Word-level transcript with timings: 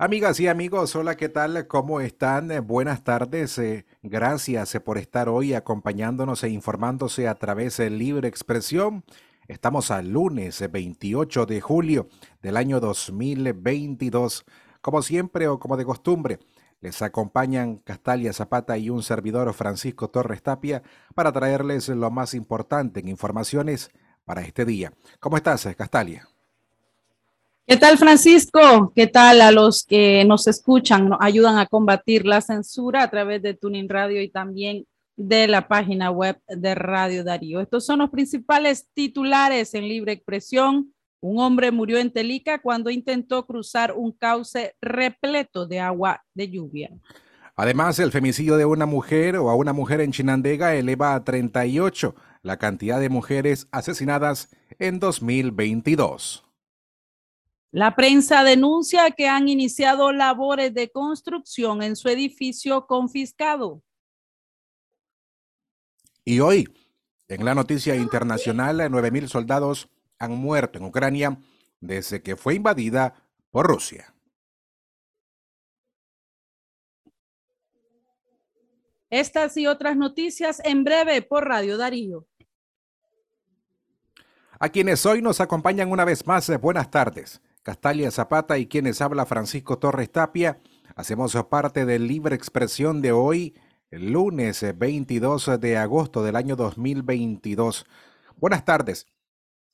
Amigas 0.00 0.38
y 0.38 0.46
amigos, 0.46 0.94
hola, 0.94 1.16
¿qué 1.16 1.28
tal? 1.28 1.66
¿Cómo 1.66 2.00
están? 2.00 2.52
Eh, 2.52 2.60
Buenas 2.60 3.02
tardes. 3.02 3.58
eh, 3.58 3.84
Gracias 4.02 4.72
eh, 4.76 4.80
por 4.80 4.96
estar 4.96 5.28
hoy 5.28 5.54
acompañándonos 5.54 6.44
e 6.44 6.50
informándose 6.50 7.26
a 7.26 7.34
través 7.34 7.78
de 7.78 7.90
Libre 7.90 8.28
Expresión. 8.28 9.04
Estamos 9.48 9.90
al 9.90 10.10
lunes 10.10 10.60
eh, 10.60 10.68
28 10.68 11.46
de 11.46 11.60
julio 11.60 12.08
del 12.40 12.56
año 12.56 12.78
2022. 12.78 14.44
Como 14.80 15.02
siempre 15.02 15.48
o 15.48 15.58
como 15.58 15.76
de 15.76 15.84
costumbre, 15.84 16.38
les 16.80 17.02
acompañan 17.02 17.78
Castalia 17.78 18.32
Zapata 18.32 18.78
y 18.78 18.90
un 18.90 19.02
servidor 19.02 19.52
Francisco 19.52 20.10
Torres 20.10 20.44
Tapia 20.44 20.84
para 21.16 21.32
traerles 21.32 21.88
lo 21.88 22.08
más 22.12 22.34
importante 22.34 23.00
en 23.00 23.08
informaciones 23.08 23.90
para 24.24 24.42
este 24.42 24.64
día. 24.64 24.92
¿Cómo 25.18 25.36
estás, 25.36 25.66
Castalia? 25.76 26.28
¿Qué 27.68 27.76
tal, 27.76 27.98
Francisco? 27.98 28.94
¿Qué 28.96 29.06
tal 29.08 29.42
a 29.42 29.50
los 29.50 29.84
que 29.84 30.24
nos 30.24 30.46
escuchan, 30.46 31.10
nos 31.10 31.18
ayudan 31.20 31.58
a 31.58 31.66
combatir 31.66 32.24
la 32.24 32.40
censura 32.40 33.02
a 33.02 33.10
través 33.10 33.42
de 33.42 33.52
Tuning 33.52 33.90
Radio 33.90 34.22
y 34.22 34.30
también 34.30 34.86
de 35.18 35.46
la 35.48 35.68
página 35.68 36.10
web 36.10 36.40
de 36.48 36.74
Radio 36.74 37.24
Darío? 37.24 37.60
Estos 37.60 37.84
son 37.84 37.98
los 37.98 38.08
principales 38.08 38.88
titulares 38.94 39.74
en 39.74 39.86
libre 39.86 40.12
expresión. 40.12 40.94
Un 41.20 41.40
hombre 41.40 41.70
murió 41.70 41.98
en 41.98 42.10
Telica 42.10 42.58
cuando 42.58 42.88
intentó 42.88 43.44
cruzar 43.44 43.92
un 43.92 44.12
cauce 44.12 44.74
repleto 44.80 45.66
de 45.66 45.80
agua 45.80 46.24
de 46.32 46.48
lluvia. 46.48 46.90
Además, 47.54 47.98
el 47.98 48.12
femicidio 48.12 48.56
de 48.56 48.64
una 48.64 48.86
mujer 48.86 49.36
o 49.36 49.50
a 49.50 49.54
una 49.54 49.74
mujer 49.74 50.00
en 50.00 50.12
Chinandega 50.12 50.74
eleva 50.74 51.14
a 51.14 51.22
38 51.22 52.14
la 52.40 52.56
cantidad 52.56 52.98
de 52.98 53.10
mujeres 53.10 53.68
asesinadas 53.72 54.56
en 54.78 55.00
2022. 55.00 56.47
La 57.70 57.94
prensa 57.94 58.44
denuncia 58.44 59.10
que 59.10 59.28
han 59.28 59.48
iniciado 59.48 60.10
labores 60.12 60.72
de 60.72 60.90
construcción 60.90 61.82
en 61.82 61.96
su 61.96 62.08
edificio 62.08 62.86
confiscado. 62.86 63.82
Y 66.24 66.40
hoy, 66.40 66.66
en 67.28 67.44
la 67.44 67.54
noticia 67.54 67.94
internacional, 67.94 68.80
9.000 68.80 69.28
soldados 69.28 69.90
han 70.18 70.32
muerto 70.32 70.78
en 70.78 70.86
Ucrania 70.86 71.38
desde 71.80 72.22
que 72.22 72.36
fue 72.36 72.54
invadida 72.54 73.14
por 73.50 73.66
Rusia. 73.66 74.14
Estas 79.10 79.56
y 79.56 79.66
otras 79.66 79.96
noticias 79.96 80.60
en 80.64 80.84
breve 80.84 81.22
por 81.22 81.46
Radio 81.46 81.76
Darío. 81.76 82.26
A 84.58 84.68
quienes 84.70 85.04
hoy 85.06 85.22
nos 85.22 85.40
acompañan 85.40 85.90
una 85.90 86.04
vez 86.04 86.26
más, 86.26 86.48
eh, 86.48 86.56
buenas 86.56 86.90
tardes. 86.90 87.40
Castalia 87.68 88.10
Zapata 88.10 88.56
y 88.56 88.66
quienes 88.66 89.02
habla 89.02 89.26
Francisco 89.26 89.78
Torres 89.78 90.10
Tapia. 90.10 90.58
Hacemos 90.96 91.36
parte 91.50 91.84
de 91.84 91.98
Libre 91.98 92.34
Expresión 92.34 93.02
de 93.02 93.12
hoy, 93.12 93.58
el 93.90 94.10
lunes 94.10 94.62
eh, 94.62 94.72
22 94.72 95.60
de 95.60 95.76
agosto 95.76 96.22
del 96.22 96.36
año 96.36 96.56
2022. 96.56 97.84
Buenas 98.38 98.64
tardes 98.64 99.06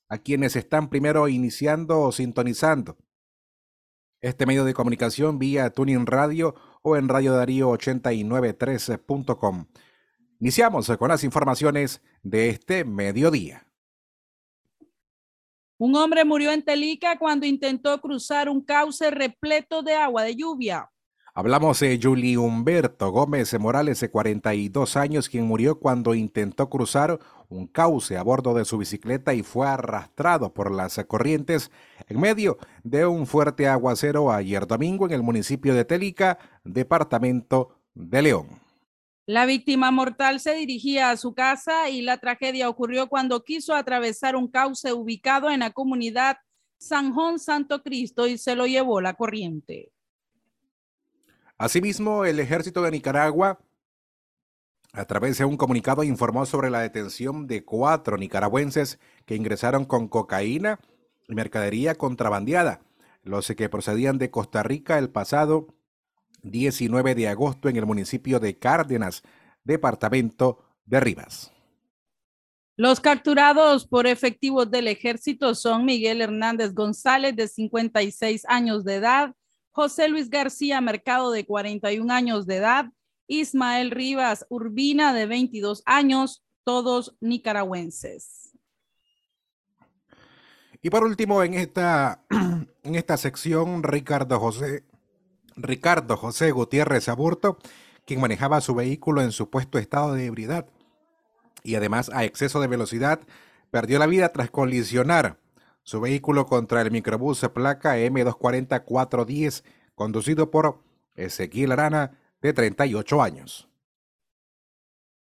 a 0.08 0.18
quienes 0.18 0.56
están 0.56 0.88
primero 0.88 1.28
iniciando 1.28 2.00
o 2.00 2.10
sintonizando 2.10 2.96
este 4.20 4.44
medio 4.44 4.64
de 4.64 4.74
comunicación 4.74 5.38
vía 5.38 5.70
Tuning 5.70 6.06
Radio 6.06 6.56
o 6.82 6.96
en 6.96 7.08
Radio 7.08 7.34
Darío 7.34 7.70
893.com. 7.70 9.66
Iniciamos 10.40 10.88
con 10.98 11.10
las 11.10 11.22
informaciones 11.22 12.02
de 12.24 12.48
este 12.48 12.84
mediodía. 12.84 13.68
Un 15.84 15.94
hombre 15.96 16.24
murió 16.24 16.50
en 16.50 16.62
Telica 16.62 17.18
cuando 17.18 17.44
intentó 17.44 18.00
cruzar 18.00 18.48
un 18.48 18.62
cauce 18.62 19.10
repleto 19.10 19.82
de 19.82 19.92
agua 19.92 20.22
de 20.22 20.34
lluvia. 20.34 20.90
Hablamos 21.34 21.78
de 21.80 22.00
Juli 22.02 22.38
Humberto 22.38 23.10
Gómez 23.10 23.52
Morales, 23.60 24.00
de 24.00 24.08
42 24.08 24.96
años, 24.96 25.28
quien 25.28 25.44
murió 25.44 25.78
cuando 25.78 26.14
intentó 26.14 26.70
cruzar 26.70 27.20
un 27.50 27.66
cauce 27.66 28.16
a 28.16 28.22
bordo 28.22 28.54
de 28.54 28.64
su 28.64 28.78
bicicleta 28.78 29.34
y 29.34 29.42
fue 29.42 29.68
arrastrado 29.68 30.54
por 30.54 30.70
las 30.70 30.98
corrientes 31.06 31.70
en 32.08 32.18
medio 32.18 32.56
de 32.82 33.04
un 33.04 33.26
fuerte 33.26 33.68
aguacero 33.68 34.32
ayer 34.32 34.66
domingo 34.66 35.04
en 35.04 35.12
el 35.12 35.22
municipio 35.22 35.74
de 35.74 35.84
Telica, 35.84 36.38
departamento 36.64 37.76
de 37.92 38.22
León. 38.22 38.63
La 39.26 39.46
víctima 39.46 39.90
mortal 39.90 40.38
se 40.38 40.54
dirigía 40.54 41.10
a 41.10 41.16
su 41.16 41.34
casa 41.34 41.88
y 41.88 42.02
la 42.02 42.18
tragedia 42.18 42.68
ocurrió 42.68 43.08
cuando 43.08 43.42
quiso 43.42 43.74
atravesar 43.74 44.36
un 44.36 44.48
cauce 44.48 44.92
ubicado 44.92 45.50
en 45.50 45.60
la 45.60 45.70
comunidad 45.70 46.36
San 46.76 47.14
Juan 47.14 47.38
Santo 47.38 47.82
Cristo 47.82 48.26
y 48.26 48.36
se 48.36 48.54
lo 48.54 48.66
llevó 48.66 49.00
la 49.00 49.14
corriente. 49.14 49.90
Asimismo, 51.56 52.26
el 52.26 52.38
ejército 52.38 52.82
de 52.82 52.90
Nicaragua, 52.90 53.58
a 54.92 55.04
través 55.06 55.38
de 55.38 55.46
un 55.46 55.56
comunicado, 55.56 56.04
informó 56.04 56.44
sobre 56.44 56.68
la 56.68 56.80
detención 56.80 57.46
de 57.46 57.64
cuatro 57.64 58.18
nicaragüenses 58.18 59.00
que 59.24 59.36
ingresaron 59.36 59.86
con 59.86 60.08
cocaína 60.08 60.80
y 61.26 61.34
mercadería 61.34 61.94
contrabandeada, 61.94 62.82
los 63.22 63.46
que 63.48 63.70
procedían 63.70 64.18
de 64.18 64.30
Costa 64.30 64.62
Rica 64.62 64.98
el 64.98 65.08
pasado 65.08 65.68
19 66.44 67.14
de 67.14 67.28
agosto 67.28 67.68
en 67.68 67.76
el 67.76 67.86
municipio 67.86 68.38
de 68.38 68.58
Cárdenas, 68.58 69.22
departamento 69.64 70.60
de 70.84 71.00
Rivas. 71.00 71.50
Los 72.76 73.00
capturados 73.00 73.86
por 73.86 74.06
efectivos 74.06 74.70
del 74.70 74.88
ejército 74.88 75.54
son 75.54 75.84
Miguel 75.84 76.20
Hernández 76.20 76.74
González, 76.74 77.34
de 77.36 77.48
56 77.48 78.44
años 78.48 78.84
de 78.84 78.96
edad, 78.96 79.34
José 79.70 80.08
Luis 80.08 80.28
García 80.28 80.80
Mercado, 80.80 81.30
de 81.30 81.46
41 81.46 82.12
años 82.12 82.46
de 82.46 82.56
edad, 82.56 82.86
Ismael 83.26 83.90
Rivas 83.90 84.44
Urbina, 84.48 85.14
de 85.14 85.26
22 85.26 85.82
años, 85.86 86.44
todos 86.64 87.16
nicaragüenses. 87.20 88.52
Y 90.82 90.90
por 90.90 91.04
último, 91.04 91.42
en 91.42 91.54
esta, 91.54 92.24
en 92.82 92.94
esta 92.94 93.16
sección, 93.16 93.82
Ricardo 93.82 94.38
José, 94.38 94.84
Ricardo 95.56 96.16
José 96.16 96.50
Gutiérrez 96.50 97.08
Aburto, 97.08 97.58
quien 98.04 98.20
manejaba 98.20 98.60
su 98.60 98.74
vehículo 98.74 99.22
en 99.22 99.32
supuesto 99.32 99.78
estado 99.78 100.14
de 100.14 100.26
ebriedad 100.26 100.66
y 101.62 101.76
además 101.76 102.10
a 102.12 102.24
exceso 102.24 102.60
de 102.60 102.68
velocidad, 102.68 103.20
perdió 103.70 103.98
la 103.98 104.06
vida 104.06 104.28
tras 104.30 104.50
colisionar 104.50 105.38
su 105.82 106.00
vehículo 106.00 106.46
contra 106.46 106.80
el 106.82 106.90
microbús 106.90 107.40
placa 107.52 107.98
M240-410, 107.98 109.64
conducido 109.94 110.50
por 110.50 110.80
Ezequiel 111.14 111.72
Arana, 111.72 112.18
de 112.40 112.52
38 112.52 113.22
años. 113.22 113.68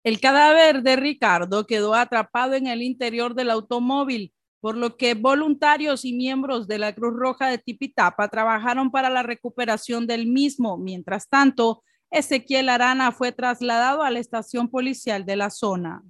El 0.02 0.20
cadáver 0.20 0.82
de 0.82 0.96
Ricardo 0.96 1.66
quedó 1.66 1.94
atrapado 1.94 2.54
en 2.54 2.68
el 2.68 2.82
interior 2.82 3.34
del 3.34 3.50
automóvil, 3.50 4.32
por 4.60 4.76
lo 4.76 4.96
que 4.96 5.14
voluntarios 5.14 6.04
y 6.04 6.12
miembros 6.12 6.68
de 6.68 6.78
la 6.78 6.94
Cruz 6.94 7.14
Roja 7.16 7.48
de 7.48 7.58
Tipitapa 7.58 8.28
trabajaron 8.28 8.90
para 8.90 9.10
la 9.10 9.22
recuperación 9.22 10.06
del 10.06 10.26
mismo. 10.26 10.76
Mientras 10.76 11.28
tanto, 11.28 11.82
Ezequiel 12.10 12.68
Arana 12.68 13.12
fue 13.12 13.32
trasladado 13.32 14.02
a 14.02 14.10
la 14.10 14.18
estación 14.18 14.68
policial 14.68 15.24
de 15.24 15.36
la 15.36 15.50
zona. 15.50 16.02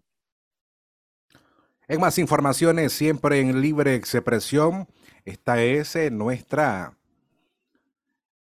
En 1.87 2.01
más 2.01 2.19
informaciones, 2.19 2.93
siempre 2.93 3.41
en 3.41 3.61
libre 3.61 3.95
expresión, 3.95 4.89
esta 5.25 5.63
es 5.63 5.97
eh, 5.97 6.11
nuestra, 6.11 6.97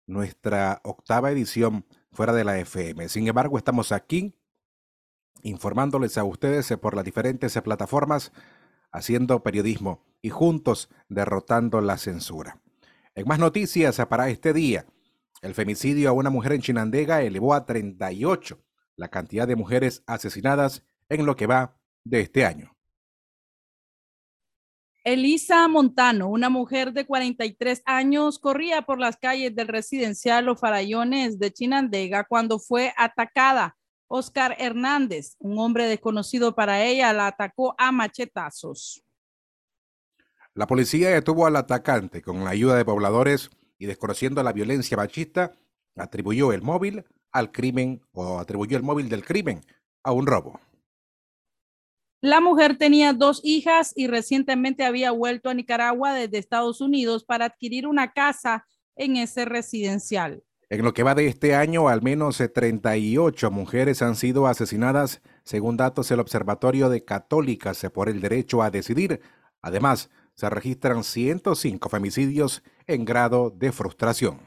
nuestra 0.05 0.81
octava 0.83 1.31
edición 1.31 1.85
fuera 2.11 2.33
de 2.33 2.43
la 2.43 2.59
FM. 2.59 3.07
Sin 3.09 3.27
embargo, 3.27 3.57
estamos 3.57 3.91
aquí 3.91 4.33
informándoles 5.43 6.17
a 6.17 6.23
ustedes 6.23 6.69
eh, 6.71 6.77
por 6.77 6.95
las 6.95 7.05
diferentes 7.05 7.55
eh, 7.55 7.61
plataformas, 7.61 8.31
haciendo 8.91 9.43
periodismo 9.43 10.03
y 10.21 10.29
juntos 10.29 10.89
derrotando 11.09 11.81
la 11.81 11.97
censura. 11.97 12.61
En 13.15 13.27
más 13.27 13.39
noticias 13.39 13.97
para 14.09 14.29
este 14.29 14.53
día, 14.53 14.85
el 15.41 15.53
femicidio 15.53 16.09
a 16.09 16.13
una 16.13 16.29
mujer 16.29 16.53
en 16.53 16.61
Chinandega 16.61 17.21
elevó 17.21 17.53
a 17.53 17.65
38 17.65 18.59
la 18.95 19.07
cantidad 19.09 19.47
de 19.47 19.55
mujeres 19.55 20.03
asesinadas 20.07 20.83
en 21.09 21.25
lo 21.25 21.35
que 21.35 21.47
va 21.47 21.77
de 22.03 22.21
este 22.21 22.45
año. 22.45 22.75
Elisa 25.03 25.65
Montano, 25.69 26.27
una 26.27 26.49
mujer 26.49 26.91
de 26.91 27.05
43 27.05 27.81
años, 27.85 28.39
corría 28.39 28.81
por 28.81 28.99
las 28.99 29.15
calles 29.15 29.55
del 29.55 29.69
residencial 29.69 30.43
Los 30.43 30.59
Farallones 30.59 31.39
de 31.39 31.53
Chinandega 31.53 32.25
cuando 32.25 32.59
fue 32.59 32.93
atacada. 32.97 33.76
Oscar 34.07 34.55
Hernández, 34.57 35.35
un 35.39 35.59
hombre 35.59 35.87
desconocido 35.87 36.55
para 36.55 36.83
ella, 36.83 37.11
la 37.13 37.27
atacó 37.27 37.75
a 37.77 37.91
machetazos. 37.91 39.03
La 40.53 40.65
policía 40.65 41.09
detuvo 41.09 41.45
al 41.45 41.55
atacante 41.55 42.21
con 42.21 42.43
la 42.43 42.51
ayuda 42.51 42.75
de 42.75 42.85
pobladores 42.85 43.51
y 43.77 43.85
desconociendo 43.85 44.41
la 44.41 44.53
violencia 44.53 44.97
machista, 44.97 45.51
atribuyó 45.95 46.51
el 46.53 46.61
móvil 46.61 47.05
al 47.31 47.51
crimen 47.51 48.01
o 48.11 48.39
atribuyó 48.39 48.77
el 48.77 48.83
móvil 48.83 49.09
del 49.09 49.23
crimen 49.23 49.61
a 50.03 50.13
un 50.13 50.25
robo. 50.25 50.59
La 52.21 52.41
mujer 52.41 52.77
tenía 52.77 53.13
dos 53.13 53.41
hijas 53.43 53.93
y 53.95 54.07
recientemente 54.07 54.83
había 54.83 55.11
vuelto 55.11 55.49
a 55.49 55.53
Nicaragua 55.53 56.13
desde 56.13 56.39
Estados 56.39 56.81
Unidos 56.81 57.23
para 57.23 57.45
adquirir 57.45 57.85
una 57.85 58.11
casa 58.11 58.65
en 58.95 59.17
ese 59.17 59.45
residencial. 59.45 60.43
En 60.69 60.83
lo 60.83 60.93
que 60.93 61.03
va 61.03 61.15
de 61.15 61.27
este 61.27 61.55
año, 61.55 61.87
al 61.87 62.01
menos 62.01 62.37
38 62.53 63.51
mujeres 63.51 64.01
han 64.01 64.17
sido 64.17 64.47
asesinadas, 64.47 65.21
según 65.45 65.77
datos 65.77 66.09
del 66.09 66.19
Observatorio 66.19 66.89
de 66.89 67.05
Católicas 67.05 67.85
por 67.93 68.09
el 68.09 68.19
Derecho 68.19 68.61
a 68.61 68.69
Decidir. 68.69 69.21
Además, 69.61 70.09
se 70.35 70.49
registran 70.49 71.05
105 71.05 71.87
femicidios 71.87 72.63
en 72.85 73.05
grado 73.05 73.49
de 73.49 73.71
frustración. 73.71 74.41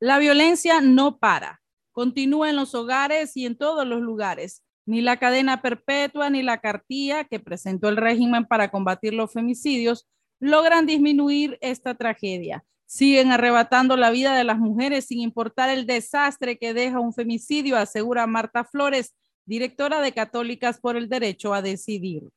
La 0.00 0.18
violencia 0.18 0.80
no 0.80 1.18
para, 1.18 1.62
continúa 1.92 2.50
en 2.50 2.56
los 2.56 2.74
hogares 2.74 3.36
y 3.36 3.46
en 3.46 3.56
todos 3.56 3.86
los 3.86 4.00
lugares. 4.00 4.64
Ni 4.84 5.00
la 5.00 5.16
cadena 5.16 5.62
perpetua 5.62 6.28
ni 6.28 6.42
la 6.42 6.58
cartilla 6.58 7.22
que 7.22 7.38
presentó 7.38 7.88
el 7.88 7.96
régimen 7.96 8.46
para 8.46 8.72
combatir 8.72 9.14
los 9.14 9.32
femicidios 9.32 10.08
logran 10.40 10.86
disminuir 10.86 11.56
esta 11.60 11.94
tragedia. 11.94 12.64
Siguen 12.94 13.32
arrebatando 13.32 13.96
la 13.96 14.10
vida 14.10 14.36
de 14.36 14.44
las 14.44 14.58
mujeres 14.58 15.06
sin 15.06 15.20
importar 15.20 15.70
el 15.70 15.86
desastre 15.86 16.58
que 16.58 16.74
deja 16.74 17.00
un 17.00 17.14
femicidio, 17.14 17.78
asegura 17.78 18.26
Marta 18.26 18.64
Flores, 18.64 19.14
directora 19.46 20.02
de 20.02 20.12
Católicas 20.12 20.78
por 20.78 20.98
el 20.98 21.08
Derecho 21.08 21.54
a 21.54 21.62
Decidir. 21.62 22.28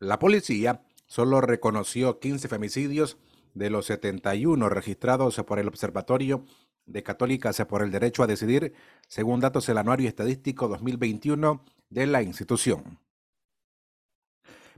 La 0.00 0.18
policía 0.18 0.80
solo 1.08 1.42
reconoció 1.42 2.20
15 2.20 2.48
femicidios 2.48 3.18
de 3.52 3.68
los 3.68 3.84
71 3.84 4.70
registrados 4.70 5.36
por 5.46 5.58
el 5.58 5.68
Observatorio 5.68 6.46
de 6.86 7.02
Católicas 7.02 7.62
por 7.68 7.82
el 7.82 7.90
Derecho 7.90 8.22
a 8.22 8.26
Decidir, 8.26 8.72
según 9.08 9.40
datos 9.40 9.66
del 9.66 9.76
Anuario 9.76 10.08
Estadístico 10.08 10.68
2021 10.68 11.62
de 11.90 12.06
la 12.06 12.22
institución. 12.22 12.98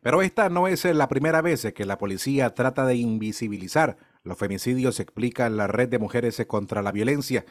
Pero 0.03 0.23
esta 0.23 0.49
no 0.49 0.67
es 0.67 0.85
la 0.87 1.09
primera 1.09 1.41
vez 1.41 1.73
que 1.73 1.85
la 1.85 1.99
policía 1.99 2.53
trata 2.53 2.85
de 2.85 2.97
invisibilizar 2.97 4.10
los 4.23 4.39
femicidios, 4.39 5.01
explica 5.01 5.49
la 5.49 5.67
Red 5.67 5.89
de 5.89 5.99
Mujeres 5.99 6.43
contra 6.47 6.83
la 6.83 6.93
Violencia. 6.93 7.45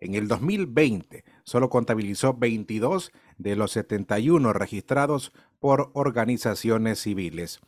En 0.00 0.14
el 0.14 0.28
2020 0.28 1.24
solo 1.44 1.70
contabilizó 1.70 2.34
22 2.34 3.12
de 3.38 3.56
los 3.56 3.72
71 3.72 4.52
registrados 4.52 5.32
por 5.58 5.90
organizaciones 5.94 7.00
civiles. 7.00 7.60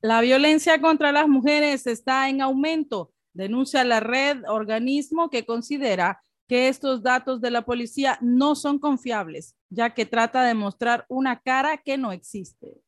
La 0.00 0.20
violencia 0.20 0.80
contra 0.80 1.12
las 1.12 1.28
mujeres 1.28 1.86
está 1.86 2.28
en 2.28 2.40
aumento, 2.40 3.12
denuncia 3.34 3.84
la 3.84 4.00
red 4.00 4.42
organismo 4.48 5.28
que 5.28 5.44
considera 5.44 6.22
que 6.48 6.68
estos 6.68 7.02
datos 7.02 7.40
de 7.42 7.50
la 7.50 7.62
policía 7.62 8.18
no 8.22 8.54
son 8.54 8.78
confiables, 8.78 9.54
ya 9.68 9.92
que 9.92 10.06
trata 10.06 10.44
de 10.44 10.54
mostrar 10.54 11.04
una 11.08 11.40
cara 11.40 11.76
que 11.76 11.98
no 11.98 12.10
existe. 12.10 12.80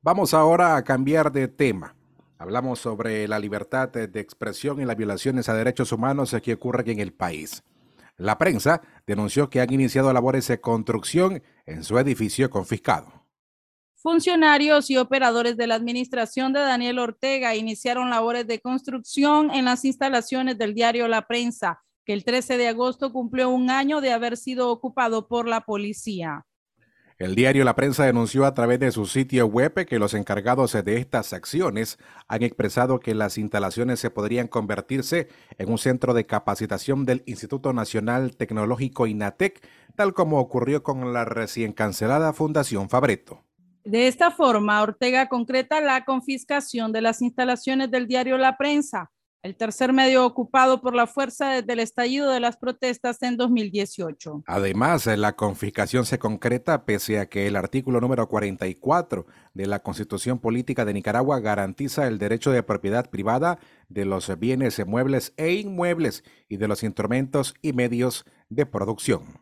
Vamos 0.00 0.32
ahora 0.32 0.74
a 0.74 0.82
cambiar 0.82 1.30
de 1.30 1.48
tema. 1.48 1.94
Hablamos 2.42 2.80
sobre 2.80 3.28
la 3.28 3.38
libertad 3.38 3.88
de 3.88 4.18
expresión 4.18 4.80
y 4.80 4.84
las 4.84 4.96
violaciones 4.96 5.48
a 5.48 5.54
derechos 5.54 5.92
humanos 5.92 6.34
que 6.42 6.54
ocurren 6.54 6.88
en 6.88 6.98
el 6.98 7.12
país. 7.12 7.62
La 8.16 8.36
prensa 8.36 8.82
denunció 9.06 9.48
que 9.48 9.60
han 9.60 9.72
iniciado 9.72 10.12
labores 10.12 10.48
de 10.48 10.60
construcción 10.60 11.40
en 11.66 11.84
su 11.84 12.00
edificio 12.00 12.50
confiscado. 12.50 13.28
Funcionarios 13.94 14.90
y 14.90 14.96
operadores 14.96 15.56
de 15.56 15.68
la 15.68 15.76
administración 15.76 16.52
de 16.52 16.58
Daniel 16.58 16.98
Ortega 16.98 17.54
iniciaron 17.54 18.10
labores 18.10 18.44
de 18.48 18.60
construcción 18.60 19.52
en 19.54 19.64
las 19.64 19.84
instalaciones 19.84 20.58
del 20.58 20.74
diario 20.74 21.06
La 21.06 21.28
Prensa, 21.28 21.80
que 22.04 22.12
el 22.12 22.24
13 22.24 22.56
de 22.56 22.66
agosto 22.66 23.12
cumplió 23.12 23.50
un 23.50 23.70
año 23.70 24.00
de 24.00 24.10
haber 24.10 24.36
sido 24.36 24.68
ocupado 24.72 25.28
por 25.28 25.46
la 25.46 25.60
policía. 25.60 26.44
El 27.22 27.36
diario 27.36 27.62
La 27.62 27.76
Prensa 27.76 28.04
denunció 28.04 28.46
a 28.46 28.52
través 28.52 28.80
de 28.80 28.90
su 28.90 29.06
sitio 29.06 29.46
web 29.46 29.86
que 29.86 30.00
los 30.00 30.12
encargados 30.12 30.72
de 30.72 30.96
estas 30.96 31.32
acciones 31.32 32.00
han 32.26 32.42
expresado 32.42 32.98
que 32.98 33.14
las 33.14 33.38
instalaciones 33.38 34.00
se 34.00 34.10
podrían 34.10 34.48
convertirse 34.48 35.28
en 35.56 35.70
un 35.70 35.78
centro 35.78 36.14
de 36.14 36.26
capacitación 36.26 37.04
del 37.04 37.22
Instituto 37.26 37.72
Nacional 37.72 38.36
Tecnológico 38.36 39.06
INATEC, 39.06 39.64
tal 39.94 40.14
como 40.14 40.40
ocurrió 40.40 40.82
con 40.82 41.12
la 41.12 41.24
recién 41.24 41.72
cancelada 41.72 42.32
Fundación 42.32 42.88
Fabreto. 42.90 43.44
De 43.84 44.08
esta 44.08 44.32
forma, 44.32 44.82
Ortega 44.82 45.28
concreta 45.28 45.80
la 45.80 46.04
confiscación 46.04 46.90
de 46.90 47.02
las 47.02 47.22
instalaciones 47.22 47.88
del 47.92 48.08
diario 48.08 48.36
La 48.36 48.56
Prensa, 48.56 49.12
el 49.42 49.56
tercer 49.56 49.92
medio 49.92 50.24
ocupado 50.24 50.80
por 50.80 50.94
la 50.94 51.08
fuerza 51.08 51.50
desde 51.50 51.72
el 51.72 51.80
estallido 51.80 52.30
de 52.30 52.38
las 52.38 52.56
protestas 52.56 53.20
en 53.22 53.36
2018. 53.36 54.44
Además, 54.46 55.06
la 55.06 55.34
confiscación 55.34 56.06
se 56.06 56.20
concreta 56.20 56.84
pese 56.84 57.18
a 57.18 57.26
que 57.26 57.48
el 57.48 57.56
artículo 57.56 58.00
número 58.00 58.28
44 58.28 59.26
de 59.54 59.66
la 59.66 59.80
Constitución 59.80 60.38
Política 60.38 60.84
de 60.84 60.94
Nicaragua 60.94 61.40
garantiza 61.40 62.06
el 62.06 62.18
derecho 62.18 62.52
de 62.52 62.62
propiedad 62.62 63.10
privada 63.10 63.58
de 63.88 64.04
los 64.04 64.38
bienes 64.38 64.86
muebles 64.86 65.34
e 65.36 65.52
inmuebles 65.54 66.22
y 66.48 66.58
de 66.58 66.68
los 66.68 66.84
instrumentos 66.84 67.54
y 67.62 67.72
medios 67.72 68.24
de 68.48 68.64
producción. 68.64 69.40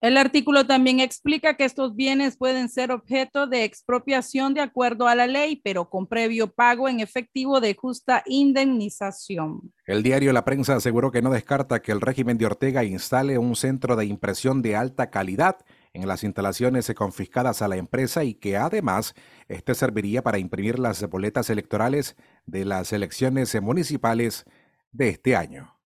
El 0.00 0.16
artículo 0.16 0.66
también 0.66 0.98
explica 0.98 1.58
que 1.58 1.66
estos 1.66 1.94
bienes 1.94 2.38
pueden 2.38 2.70
ser 2.70 2.90
objeto 2.90 3.46
de 3.46 3.64
expropiación 3.64 4.54
de 4.54 4.62
acuerdo 4.62 5.06
a 5.08 5.14
la 5.14 5.26
ley, 5.26 5.60
pero 5.62 5.90
con 5.90 6.06
previo 6.06 6.50
pago 6.50 6.88
en 6.88 7.00
efectivo 7.00 7.60
de 7.60 7.74
justa 7.74 8.22
indemnización. 8.24 9.74
El 9.84 10.02
diario 10.02 10.32
La 10.32 10.46
Prensa 10.46 10.76
aseguró 10.76 11.10
que 11.10 11.20
no 11.20 11.30
descarta 11.30 11.82
que 11.82 11.92
el 11.92 12.00
régimen 12.00 12.38
de 12.38 12.46
Ortega 12.46 12.82
instale 12.82 13.36
un 13.36 13.54
centro 13.56 13.94
de 13.94 14.06
impresión 14.06 14.62
de 14.62 14.74
alta 14.74 15.10
calidad 15.10 15.58
en 15.92 16.08
las 16.08 16.24
instalaciones 16.24 16.90
confiscadas 16.96 17.60
a 17.60 17.68
la 17.68 17.76
empresa 17.76 18.24
y 18.24 18.32
que 18.32 18.56
además 18.56 19.14
este 19.48 19.74
serviría 19.74 20.22
para 20.22 20.38
imprimir 20.38 20.78
las 20.78 21.06
boletas 21.10 21.50
electorales 21.50 22.16
de 22.46 22.64
las 22.64 22.94
elecciones 22.94 23.60
municipales 23.60 24.46
de 24.92 25.10
este 25.10 25.36
año. 25.36 25.79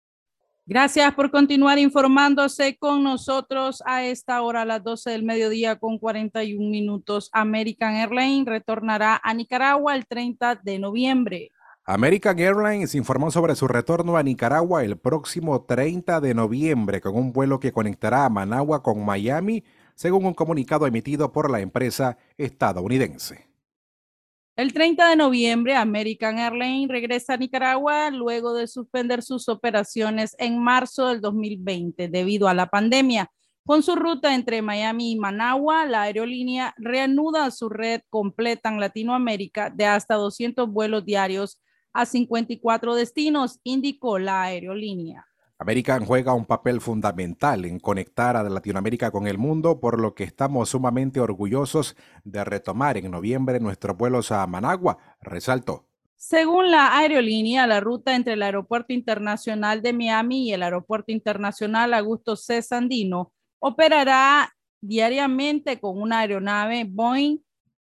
Gracias 0.66 1.14
por 1.14 1.30
continuar 1.30 1.78
informándose 1.78 2.78
con 2.78 3.04
nosotros 3.04 3.84
a 3.86 4.06
esta 4.06 4.42
hora, 4.42 4.62
a 4.62 4.66
las 4.66 4.82
12 4.82 5.10
del 5.10 5.24
mediodía 5.24 5.78
con 5.78 6.00
41 6.00 6.70
minutos. 6.70 7.30
American 7.34 7.96
Airlines 7.96 8.46
retornará 8.46 9.20
a 9.22 9.34
Nicaragua 9.34 9.94
el 9.94 10.06
30 10.06 10.62
de 10.64 10.80
noviembre. 10.80 11.52
American 11.84 12.40
Airlines 12.40 12.96
informó 12.96 13.30
sobre 13.30 13.56
su 13.56 13.68
retorno 13.68 14.16
a 14.16 14.24
Nicaragua 14.24 14.86
el 14.86 14.98
próximo 14.98 15.66
30 15.66 16.22
de 16.22 16.34
noviembre 16.34 17.02
con 17.02 17.18
un 17.18 17.34
vuelo 17.34 17.60
que 17.60 17.74
conectará 17.74 18.24
a 18.24 18.30
Managua 18.30 18.82
con 18.82 19.04
Miami, 19.04 19.66
según 19.96 20.26
un 20.26 20.34
comunicado 20.34 20.88
emitido 20.88 21.34
por 21.34 21.52
la 21.52 21.60
empresa 21.60 22.18
estadounidense. 22.38 23.53
El 24.56 24.72
30 24.72 25.10
de 25.10 25.16
noviembre, 25.16 25.76
American 25.76 26.38
Airlines 26.38 26.88
regresa 26.88 27.34
a 27.34 27.38
Nicaragua 27.38 28.12
luego 28.12 28.54
de 28.54 28.68
suspender 28.68 29.24
sus 29.24 29.50
operaciones 29.50 30.36
en 30.38 30.60
marzo 30.60 31.08
del 31.08 31.22
2020 31.22 32.08
debido 32.08 32.48
a 32.48 32.54
la 32.54 32.68
pandemia. 32.68 33.32
Con 33.66 33.82
su 33.82 33.96
ruta 33.96 34.36
entre 34.36 34.62
Miami 34.62 35.14
y 35.14 35.16
Managua, 35.16 35.88
la 35.88 36.04
aerolínea 36.04 36.76
reanuda 36.78 37.50
su 37.50 37.68
red 37.68 38.02
completa 38.12 38.70
en 38.70 38.80
Latinoamérica 38.80 39.72
de 39.72 39.88
hasta 39.88 40.14
200 40.16 40.70
vuelos 40.70 41.04
diarios 41.04 41.60
a 41.92 42.06
54 42.06 42.94
destinos, 42.94 43.60
indicó 43.64 44.20
la 44.20 44.44
aerolínea. 44.44 45.26
American 45.64 46.06
juega 46.06 46.34
un 46.34 46.46
papel 46.46 46.82
fundamental 46.82 47.64
en 47.64 47.80
conectar 47.80 48.36
a 48.36 48.44
Latinoamérica 48.44 49.12
con 49.12 49.28
el 49.28 49.38
mundo, 49.38 49.80
por 49.80 49.98
lo 49.98 50.14
que 50.14 50.26
estamos 50.26 50.68
sumamente 50.68 51.22
orgullosos 51.22 51.96
de 52.26 52.44
retomar 52.44 52.98
en 52.98 53.10
noviembre 53.10 53.62
nuestros 53.62 53.96
vuelos 53.96 54.34
a 54.34 54.46
Managua, 54.46 54.98
resaltó. 55.22 55.88
Según 56.18 56.70
la 56.70 56.98
aerolínea, 56.98 57.66
la 57.66 57.80
ruta 57.80 58.14
entre 58.14 58.34
el 58.34 58.44
Aeropuerto 58.44 58.92
Internacional 58.92 59.82
de 59.82 59.94
Miami 59.94 60.50
y 60.50 60.52
el 60.52 60.64
Aeropuerto 60.64 61.14
Internacional 61.14 61.94
Augusto 61.94 62.36
C. 62.36 62.62
Sandino 62.62 63.32
operará 63.60 64.54
diariamente 64.82 65.80
con 65.80 66.02
una 66.02 66.20
aeronave 66.20 66.84
Boeing 66.84 67.38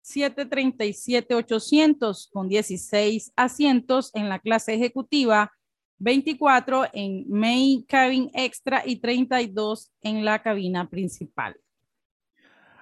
737-800 0.03 2.31
con 2.33 2.49
16 2.49 3.31
asientos 3.37 4.11
en 4.13 4.27
la 4.27 4.39
clase 4.39 4.73
ejecutiva 4.73 5.53
24 6.01 6.87
en 6.93 7.25
Main 7.29 7.83
Cabin 7.83 8.31
Extra 8.33 8.81
y 8.83 8.95
32 8.95 9.91
en 10.01 10.25
la 10.25 10.41
cabina 10.41 10.89
principal. 10.89 11.55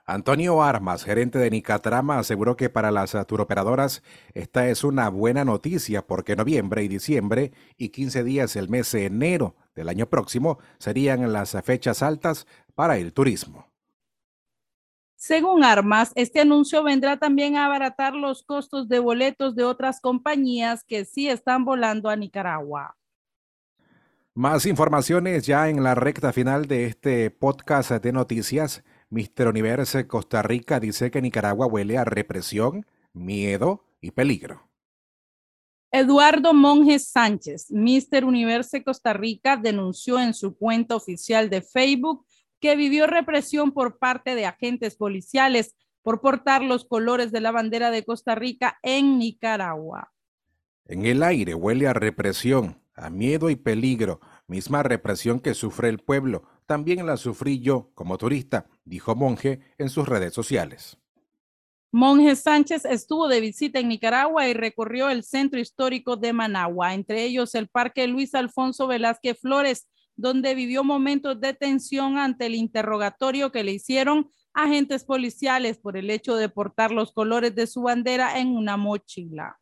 Antonio 0.06 0.64
Armas, 0.64 1.04
gerente 1.04 1.38
de 1.38 1.52
Nicatrama, 1.52 2.18
aseguró 2.18 2.56
que 2.56 2.70
para 2.70 2.92
las 2.92 3.16
turoperadoras 3.28 4.04
esta 4.34 4.70
es 4.70 4.86
una 4.86 5.10
buena 5.10 5.44
noticia 5.44 6.08
porque 6.08 6.38
noviembre 6.38 6.82
y 6.84 6.88
diciembre 6.88 7.52
y 7.78 7.90
15 7.90 8.24
días 8.24 8.56
el 8.56 8.70
mes 8.70 8.90
de 8.94 9.06
enero 9.06 9.56
del 9.76 9.90
año 9.90 10.08
próximo 10.08 10.58
serían 10.80 11.32
las 11.34 11.56
fechas 11.64 12.02
altas 12.02 12.48
para 12.74 12.98
el 12.98 13.12
turismo. 13.12 13.68
Según 15.18 15.66
Armas, 15.66 16.14
este 16.16 16.40
anuncio 16.40 16.84
vendrá 16.84 17.18
también 17.18 17.58
a 17.58 17.66
abaratar 17.66 18.16
los 18.16 18.44
costos 18.44 18.88
de 18.88 19.00
boletos 19.00 19.56
de 19.56 19.66
otras 19.66 20.00
compañías 20.00 20.86
que 20.86 21.04
sí 21.04 21.28
están 21.28 21.66
volando 21.66 22.10
a 22.10 22.16
Nicaragua. 22.16 22.96
Más 24.36 24.68
informaciones 24.68 25.46
ya 25.48 25.70
en 25.70 25.84
la 25.84 25.96
recta 25.96 26.32
final 26.32 26.68
de 26.68 26.86
este 26.86 27.32
podcast 27.32 27.92
de 27.92 28.12
noticias. 28.12 28.84
Mister 29.10 29.48
Universe 29.48 30.08
Costa 30.08 30.44
Rica 30.44 30.80
dice 30.80 31.10
que 31.10 31.22
Nicaragua 31.22 31.66
huele 31.66 31.98
a 31.98 32.06
represión, 32.06 32.86
miedo 33.12 33.86
y 34.00 34.12
peligro. 34.12 34.70
Eduardo 35.92 36.54
Monjes 36.54 37.08
Sánchez, 37.08 37.72
Mister 37.72 38.24
Universe 38.24 38.84
Costa 38.84 39.14
Rica, 39.14 39.58
denunció 39.58 40.20
en 40.20 40.36
su 40.36 40.56
cuenta 40.56 40.96
oficial 40.96 41.50
de 41.50 41.64
Facebook 41.64 42.24
que 42.60 42.76
vivió 42.76 43.08
represión 43.08 43.72
por 43.72 43.98
parte 43.98 44.36
de 44.36 44.46
agentes 44.46 44.96
policiales 44.96 45.76
por 46.04 46.22
portar 46.22 46.62
los 46.62 46.86
colores 46.86 47.32
de 47.32 47.42
la 47.42 47.52
bandera 47.52 47.90
de 47.90 48.06
Costa 48.06 48.36
Rica 48.36 48.78
en 48.84 49.18
Nicaragua. 49.18 50.14
En 50.86 51.06
el 51.08 51.24
aire 51.24 51.56
huele 51.56 51.88
a 51.88 51.94
represión, 51.94 52.80
a 53.00 53.10
miedo 53.10 53.50
y 53.50 53.56
peligro, 53.56 54.20
misma 54.48 54.84
represión 54.84 55.39
que 55.39 55.53
sufre 55.53 55.89
el 55.89 56.00
pueblo. 56.00 56.44
También 56.65 57.06
la 57.06 57.18
sufrí 57.18 57.60
yo 57.60 57.91
como 57.96 58.18
turista, 58.18 58.68
dijo 58.84 59.15
Monje 59.15 59.60
en 59.77 59.89
sus 59.89 60.08
redes 60.08 60.34
sociales. 60.34 60.98
Monje 61.91 62.36
Sánchez 62.36 62.86
estuvo 62.86 63.27
de 63.27 63.41
visita 63.41 63.79
en 63.79 63.88
Nicaragua 63.88 64.48
y 64.48 64.53
recorrió 64.53 65.10
el 65.10 65.24
centro 65.24 65.60
histórico 65.60 66.18
de 66.18 66.34
Managua, 66.34 66.94
entre 66.94 67.24
ellos 67.24 67.56
el 67.56 67.68
Parque 67.68 68.06
Luis 68.06 68.36
Alfonso 68.36 68.86
Velázquez 68.86 69.39
Flores, 69.39 69.88
donde 70.15 70.53
vivió 70.53 70.84
momentos 70.84 71.39
de 71.41 71.56
tensión 71.56 72.18
ante 72.18 72.46
el 72.46 72.53
interrogatorio 72.53 73.51
que 73.51 73.63
le 73.63 73.72
hicieron 73.72 74.29
agentes 74.53 75.03
policiales 75.03 75.79
por 75.79 75.98
el 75.98 76.12
hecho 76.12 76.36
de 76.36 76.50
portar 76.50 76.91
los 76.91 77.12
colores 77.12 77.56
de 77.56 77.65
su 77.65 77.84
bandera 77.84 78.38
en 78.38 78.50
una 78.50 78.77
mochila. 78.77 79.60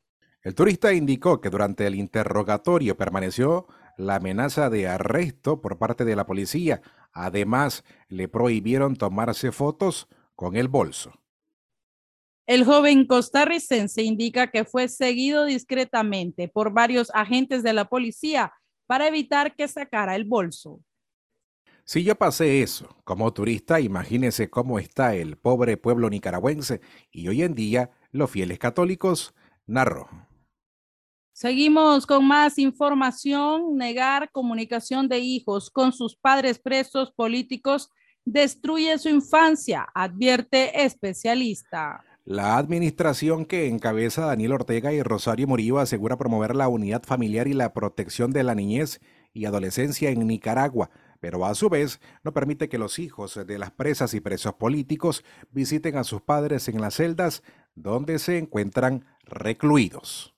El 0.48 0.56
turista 0.56 0.94
indicó 0.94 1.42
que 1.42 1.50
durante 1.50 1.86
el 1.86 1.96
interrogatorio 1.96 2.96
permaneció 2.96 3.68
la 3.98 4.16
amenaza 4.16 4.70
de 4.70 4.88
arresto 4.88 5.62
por 5.62 5.78
parte 5.78 6.06
de 6.06 6.16
la 6.16 6.26
policía. 6.26 6.82
Además, 7.12 7.84
le 8.08 8.30
prohibieron 8.30 8.96
tomarse 8.96 9.52
fotos 9.52 10.08
con 10.36 10.56
el 10.56 10.70
bolso. 10.70 11.12
El 12.46 12.64
joven 12.64 13.06
costarricense 13.08 14.04
indica 14.04 14.48
que 14.48 14.64
fue 14.64 14.88
seguido 14.88 15.44
discretamente 15.44 16.48
por 16.48 16.72
varios 16.72 17.12
agentes 17.14 17.62
de 17.62 17.74
la 17.74 17.90
policía 17.90 18.54
para 18.86 19.10
evitar 19.10 19.54
que 19.54 19.68
sacara 19.68 20.16
el 20.16 20.24
bolso. 20.24 20.80
Si 21.84 22.06
yo 22.06 22.16
pasé 22.16 22.62
eso 22.62 22.96
como 23.04 23.34
turista, 23.34 23.82
imagínese 23.82 24.50
cómo 24.50 24.80
está 24.80 25.14
el 25.14 25.36
pobre 25.36 25.76
pueblo 25.76 26.10
nicaragüense 26.10 26.80
y 27.12 27.28
hoy 27.28 27.44
en 27.44 27.54
día 27.54 27.92
los 28.12 28.32
fieles 28.32 28.60
católicos, 28.60 29.36
narro. 29.66 30.27
Seguimos 31.40 32.08
con 32.08 32.28
más 32.28 32.58
información. 32.58 33.78
Negar 33.78 34.32
comunicación 34.32 35.08
de 35.08 35.20
hijos 35.20 35.70
con 35.70 35.94
sus 35.94 36.16
padres 36.16 36.58
presos 36.58 37.12
políticos 37.12 37.92
destruye 38.26 38.98
su 38.98 39.10
infancia, 39.10 39.88
advierte 39.94 40.84
especialista. 40.84 42.04
La 42.26 42.58
administración 42.58 43.46
que 43.46 43.68
encabeza 43.68 44.26
Daniel 44.26 44.54
Ortega 44.54 44.94
y 44.94 45.04
Rosario 45.04 45.46
Murillo 45.46 45.78
asegura 45.78 46.18
promover 46.18 46.56
la 46.56 46.70
unidad 46.70 47.04
familiar 47.04 47.48
y 47.48 47.54
la 47.54 47.72
protección 47.72 48.32
de 48.32 48.42
la 48.42 48.56
niñez 48.56 49.00
y 49.32 49.46
adolescencia 49.46 50.10
en 50.10 50.26
Nicaragua, 50.26 50.90
pero 51.20 51.46
a 51.46 51.54
su 51.54 51.70
vez 51.70 52.02
no 52.24 52.34
permite 52.34 52.68
que 52.68 52.80
los 52.80 52.98
hijos 52.98 53.40
de 53.46 53.60
las 53.60 53.70
presas 53.70 54.16
y 54.16 54.22
presos 54.22 54.56
políticos 54.56 55.24
visiten 55.52 55.98
a 55.98 56.04
sus 56.04 56.24
padres 56.24 56.68
en 56.68 56.82
las 56.82 56.96
celdas 56.96 57.44
donde 57.76 58.18
se 58.18 58.40
encuentran 58.40 59.06
recluidos. 59.24 60.34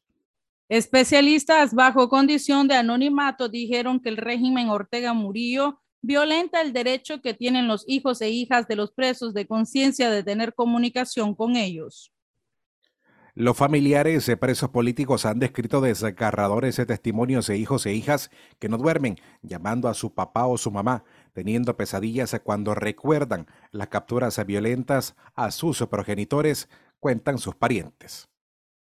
Especialistas 0.70 1.74
bajo 1.74 2.10
condición 2.10 2.68
de 2.68 2.76
anonimato 2.76 3.50
dijeron 3.50 4.00
que 4.00 4.10
el 4.10 4.18
régimen 4.18 4.70
Ortega 4.70 5.14
Murillo 5.14 5.82
violenta 6.04 6.62
el 6.62 6.74
derecho 6.74 7.24
que 7.24 7.34
tienen 7.34 7.68
los 7.68 7.84
hijos 7.88 8.22
e 8.22 8.30
hijas 8.30 8.68
de 8.68 8.76
los 8.76 8.92
presos 8.92 9.34
de 9.34 9.48
conciencia 9.48 10.12
de 10.12 10.22
tener 10.22 10.54
comunicación 10.54 11.34
con 11.34 11.56
ellos. 11.56 12.14
Los 13.34 13.58
familiares 13.58 14.28
de 14.28 14.38
presos 14.38 14.70
políticos 14.70 15.26
han 15.26 15.40
descrito 15.40 15.82
desgarradores 15.82 16.76
de 16.76 16.86
testimonios 16.86 17.48
de 17.48 17.58
hijos 17.58 17.88
e 17.88 17.94
hijas 17.94 18.30
que 18.60 18.70
no 18.70 18.78
duermen, 18.78 19.18
llamando 19.42 19.88
a 19.88 19.96
su 19.96 20.14
papá 20.14 20.46
o 20.46 20.56
su 20.60 20.70
mamá, 20.70 21.04
teniendo 21.34 21.78
pesadillas 21.78 22.40
cuando 22.44 22.76
recuerdan 22.76 23.48
las 23.72 23.88
capturas 23.88 24.46
violentas 24.46 25.16
a 25.34 25.50
sus 25.50 25.80
progenitores, 25.88 26.70
cuentan 27.00 27.40
sus 27.40 27.56
parientes. 27.56 28.29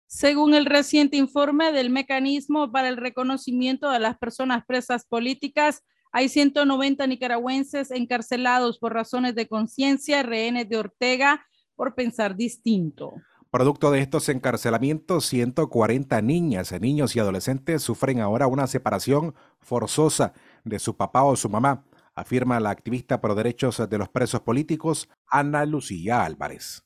Según 0.06 0.54
el 0.54 0.66
reciente 0.66 1.16
informe 1.16 1.72
del 1.72 1.90
Mecanismo 1.90 2.70
para 2.70 2.88
el 2.88 2.96
Reconocimiento 2.96 3.90
de 3.90 3.98
las 3.98 4.16
Personas 4.18 4.64
Presas 4.66 5.04
Políticas, 5.04 5.82
hay 6.12 6.28
190 6.28 7.06
nicaragüenses 7.08 7.90
encarcelados 7.90 8.78
por 8.78 8.94
razones 8.94 9.34
de 9.34 9.48
conciencia, 9.48 10.22
rehenes 10.22 10.68
de 10.68 10.76
Ortega, 10.76 11.44
por 11.74 11.94
pensar 11.94 12.36
distinto. 12.36 13.14
Producto 13.50 13.90
de 13.90 14.00
estos 14.00 14.28
encarcelamientos, 14.28 15.26
140 15.26 16.22
niñas, 16.22 16.72
niños 16.80 17.14
y 17.14 17.20
adolescentes 17.20 17.82
sufren 17.82 18.20
ahora 18.20 18.46
una 18.46 18.66
separación 18.66 19.34
forzosa 19.60 20.32
de 20.64 20.78
su 20.78 20.96
papá 20.96 21.22
o 21.24 21.36
su 21.36 21.48
mamá, 21.48 21.84
afirma 22.14 22.60
la 22.60 22.70
activista 22.70 23.20
por 23.20 23.34
derechos 23.34 23.82
de 23.88 23.98
los 23.98 24.08
presos 24.08 24.40
políticos, 24.40 25.08
Ana 25.26 25.66
Lucía 25.66 26.24
Álvarez. 26.24 26.84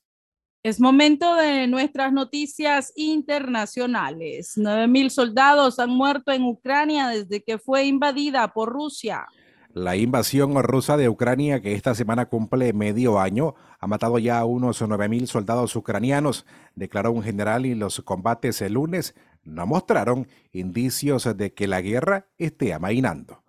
Es 0.61 0.81
momento 0.81 1.35
de 1.35 1.67
nuestras 1.67 2.11
noticias 2.11 2.91
internacionales. 2.97 4.57
9.000 4.57 5.09
soldados 5.09 5.79
han 5.79 5.89
muerto 5.89 6.33
en 6.33 6.43
Ucrania 6.43 7.07
desde 7.07 7.41
que 7.41 7.57
fue 7.57 7.85
invadida 7.85 8.45
por 8.51 8.67
Rusia. 8.67 9.25
La 9.73 9.95
invasión 9.95 10.61
rusa 10.61 10.97
de 10.97 11.07
Ucrania, 11.07 11.61
que 11.61 11.75
esta 11.75 11.95
semana 11.95 12.25
cumple 12.25 12.73
medio 12.73 13.21
año, 13.21 13.55
ha 13.79 13.87
matado 13.87 14.19
ya 14.19 14.37
a 14.39 14.43
unos 14.43 14.81
9.000 14.81 15.27
soldados 15.27 15.77
ucranianos, 15.77 16.45
declaró 16.75 17.13
un 17.13 17.23
general 17.23 17.65
y 17.65 17.73
los 17.73 18.01
combates 18.01 18.61
el 18.61 18.73
lunes 18.73 19.15
no 19.45 19.65
mostraron 19.65 20.27
indicios 20.51 21.37
de 21.37 21.53
que 21.53 21.67
la 21.67 21.79
guerra 21.79 22.27
esté 22.37 22.73
amainando. 22.73 23.43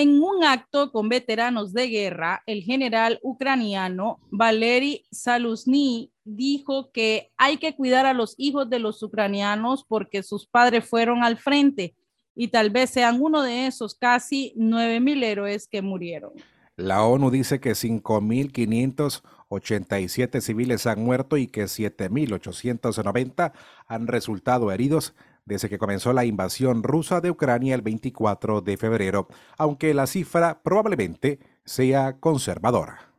En 0.00 0.22
un 0.22 0.44
acto 0.44 0.92
con 0.92 1.08
veteranos 1.10 1.74
de 1.74 1.88
guerra, 1.88 2.42
el 2.46 2.62
general 2.62 3.18
ucraniano 3.22 4.18
Valery 4.30 5.04
Saluzny 5.10 6.10
dijo 6.24 6.90
que 6.90 7.30
hay 7.36 7.58
que 7.58 7.76
cuidar 7.76 8.06
a 8.06 8.14
los 8.14 8.34
hijos 8.38 8.70
de 8.70 8.78
los 8.78 9.02
ucranianos 9.02 9.84
porque 9.86 10.22
sus 10.22 10.46
padres 10.46 10.86
fueron 10.86 11.22
al 11.22 11.36
frente 11.36 11.94
y 12.34 12.48
tal 12.48 12.70
vez 12.70 12.88
sean 12.88 13.20
uno 13.20 13.42
de 13.42 13.66
esos 13.66 13.94
casi 13.94 14.54
9.000 14.56 15.22
héroes 15.22 15.68
que 15.68 15.82
murieron. 15.82 16.32
La 16.76 17.04
ONU 17.04 17.30
dice 17.30 17.60
que 17.60 17.72
5.587 17.72 20.40
civiles 20.40 20.86
han 20.86 21.04
muerto 21.04 21.36
y 21.36 21.46
que 21.46 21.64
7.890 21.64 23.52
han 23.86 24.06
resultado 24.06 24.72
heridos 24.72 25.12
desde 25.50 25.68
que 25.68 25.78
comenzó 25.78 26.12
la 26.12 26.24
invasión 26.24 26.84
rusa 26.84 27.20
de 27.20 27.28
Ucrania 27.28 27.74
el 27.74 27.82
24 27.82 28.60
de 28.60 28.76
febrero, 28.76 29.26
aunque 29.58 29.92
la 29.94 30.06
cifra 30.06 30.62
probablemente 30.62 31.40
sea 31.64 32.20
conservadora. 32.20 33.12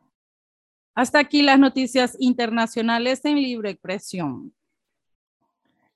Hasta 0.96 1.20
aquí 1.20 1.42
las 1.42 1.60
noticias 1.60 2.16
internacionales 2.20 3.26
en 3.26 3.36
libre 3.36 3.72
expresión. 3.72 4.54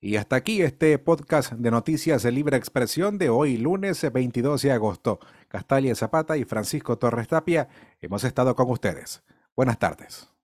Y 0.02 0.18
hasta 0.18 0.36
aquí 0.36 0.62
este 0.62 1.00
podcast 1.00 1.54
de 1.54 1.72
noticias 1.72 2.22
de 2.22 2.34
libre 2.34 2.58
expresión 2.58 3.18
de 3.18 3.30
hoy, 3.30 3.56
lunes 3.58 4.06
22 4.12 4.62
de 4.62 4.74
agosto. 4.74 5.20
Castalia 5.48 5.96
Zapata 5.96 6.36
y 6.36 6.44
Francisco 6.44 6.98
Torres 6.98 7.30
Tapia 7.30 7.70
hemos 8.02 8.26
estado 8.26 8.58
con 8.58 8.70
ustedes. 8.70 9.24
Buenas 9.56 9.80
tardes. 9.80 10.35